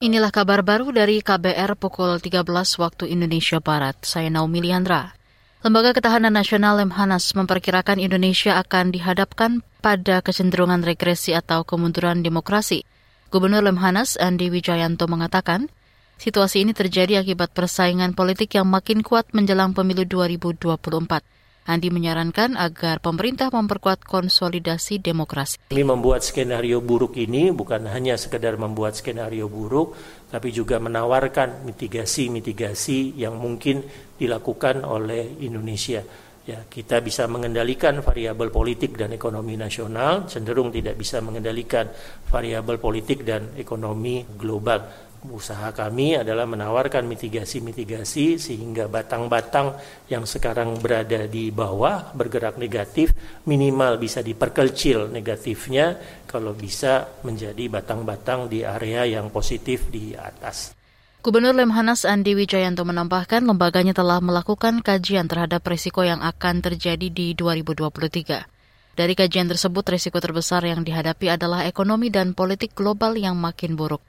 [0.00, 2.48] Inilah kabar baru dari KBR pukul 13
[2.80, 4.00] waktu Indonesia Barat.
[4.00, 5.12] Saya Naomi Liandra.
[5.60, 12.88] Lembaga Ketahanan Nasional Lemhanas memperkirakan Indonesia akan dihadapkan pada kecenderungan regresi atau kemunduran demokrasi.
[13.28, 15.68] Gubernur Lemhanas Andi Wijayanto mengatakan,
[16.16, 20.80] situasi ini terjadi akibat persaingan politik yang makin kuat menjelang pemilu 2024.
[21.70, 25.70] Andi menyarankan agar pemerintah memperkuat konsolidasi demokrasi.
[25.70, 29.94] Kami membuat skenario buruk ini bukan hanya sekedar membuat skenario buruk,
[30.34, 33.86] tapi juga menawarkan mitigasi-mitigasi yang mungkin
[34.18, 36.02] dilakukan oleh Indonesia.
[36.42, 41.86] Ya, kita bisa mengendalikan variabel politik dan ekonomi nasional, cenderung tidak bisa mengendalikan
[42.26, 49.76] variabel politik dan ekonomi global usaha kami adalah menawarkan mitigasi-mitigasi sehingga batang-batang
[50.08, 53.12] yang sekarang berada di bawah bergerak negatif
[53.44, 60.72] minimal bisa diperkecil negatifnya kalau bisa menjadi batang-batang di area yang positif di atas.
[61.20, 67.36] Gubernur Lemhanas Andi Wijayanto menambahkan lembaganya telah melakukan kajian terhadap risiko yang akan terjadi di
[67.36, 68.48] 2023.
[68.96, 74.00] Dari kajian tersebut, risiko terbesar yang dihadapi adalah ekonomi dan politik global yang makin buruk.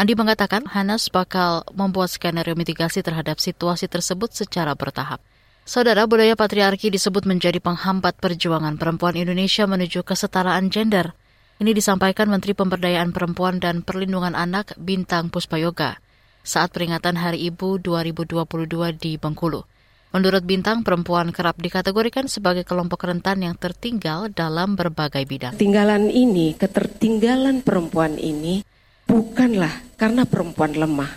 [0.00, 5.20] Andi mengatakan Hanas bakal membuat skenario mitigasi terhadap situasi tersebut secara bertahap.
[5.68, 11.12] Saudara budaya patriarki disebut menjadi penghambat perjuangan perempuan Indonesia menuju kesetaraan gender.
[11.60, 16.00] Ini disampaikan Menteri Pemberdayaan Perempuan dan Perlindungan Anak Bintang Puspayoga
[16.40, 19.68] saat peringatan Hari Ibu 2022 di Bengkulu.
[20.16, 25.60] Menurut Bintang, perempuan kerap dikategorikan sebagai kelompok rentan yang tertinggal dalam berbagai bidang.
[25.60, 28.64] Tinggalan ini, ketertinggalan perempuan ini
[29.10, 31.10] bukanlah karena perempuan lemah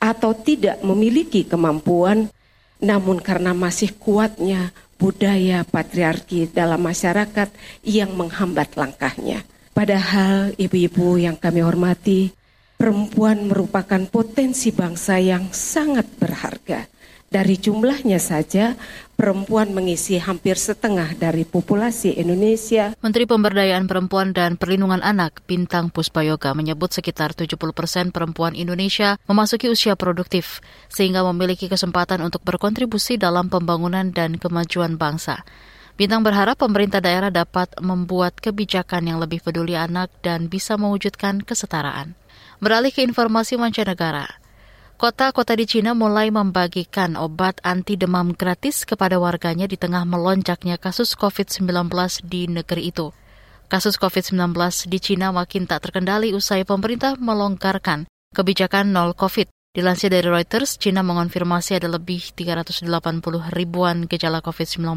[0.00, 2.32] atau tidak memiliki kemampuan,
[2.80, 7.52] namun karena masih kuatnya budaya patriarki dalam masyarakat
[7.84, 9.44] yang menghambat langkahnya.
[9.76, 12.32] Padahal ibu-ibu yang kami hormati,
[12.80, 16.88] perempuan merupakan potensi bangsa yang sangat berharga.
[17.34, 18.78] Dari jumlahnya saja,
[19.18, 22.94] perempuan mengisi hampir setengah dari populasi Indonesia.
[23.02, 29.66] Menteri Pemberdayaan Perempuan dan Perlindungan Anak Bintang Puspayoga menyebut sekitar 70 persen perempuan Indonesia memasuki
[29.66, 35.42] usia produktif, sehingga memiliki kesempatan untuk berkontribusi dalam pembangunan dan kemajuan bangsa.
[35.98, 42.14] Bintang berharap pemerintah daerah dapat membuat kebijakan yang lebih peduli anak dan bisa mewujudkan kesetaraan.
[42.62, 44.43] Beralih ke informasi mancanegara,
[44.94, 51.18] Kota-kota di Cina mulai membagikan obat anti demam gratis kepada warganya di tengah melonjaknya kasus
[51.18, 51.90] COVID-19
[52.22, 53.10] di negeri itu.
[53.66, 54.54] Kasus COVID-19
[54.86, 58.06] di Cina makin tak terkendali usai pemerintah melonggarkan
[58.38, 59.50] kebijakan nol COVID.
[59.74, 62.86] Dilansir dari Reuters, Cina mengonfirmasi ada lebih 380
[63.50, 64.94] ribuan gejala COVID-19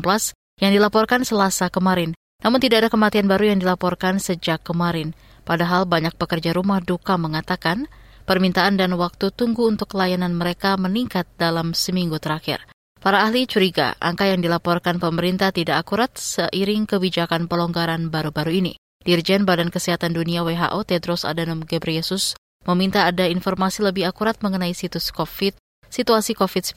[0.61, 2.13] yang dilaporkan selasa kemarin.
[2.45, 5.17] Namun tidak ada kematian baru yang dilaporkan sejak kemarin.
[5.41, 7.89] Padahal banyak pekerja rumah duka mengatakan
[8.27, 12.59] permintaan dan waktu tunggu untuk layanan mereka meningkat dalam seminggu terakhir.
[12.99, 18.73] Para ahli curiga angka yang dilaporkan pemerintah tidak akurat seiring kebijakan pelonggaran baru-baru ini.
[19.07, 22.35] Dirjen Badan Kesehatan Dunia WHO Tedros Adhanom Ghebreyesus
[22.67, 25.55] meminta ada informasi lebih akurat mengenai situs COVID,
[25.87, 26.75] situasi COVID-19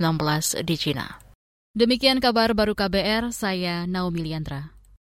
[0.62, 1.18] di China.
[1.74, 4.79] Demikian kabar baru KBR, saya Naomi Liandra.